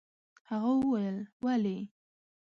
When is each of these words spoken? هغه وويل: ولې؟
هغه 0.49 0.71
وويل: 0.79 1.17
ولې؟ 1.43 1.77